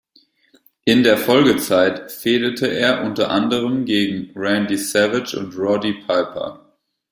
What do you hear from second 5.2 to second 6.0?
und Roddy